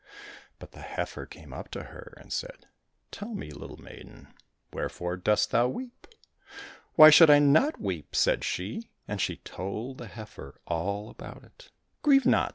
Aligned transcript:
But 0.57 0.71
the 0.71 0.81
heifer 0.81 1.27
came 1.27 1.53
up 1.53 1.69
to 1.69 1.83
her 1.83 2.15
and 2.19 2.33
said,'' 2.33 2.65
Tell 3.11 3.35
me, 3.35 3.51
little 3.51 3.77
maiden, 3.77 4.33
wherefore 4.73 5.15
dost 5.15 5.51
thou 5.51 5.67
weep?"—" 5.67 6.07
Why 6.95 7.11
should 7.11 7.29
I 7.29 7.37
not 7.37 7.79
weep?" 7.79 8.15
said 8.15 8.43
she, 8.43 8.89
and 9.07 9.21
she 9.21 9.35
told 9.37 9.99
the 9.99 10.07
heifer 10.07 10.59
all 10.65 11.11
about 11.11 11.43
it. 11.43 11.69
—"Grieve 12.01 12.25
not 12.25 12.49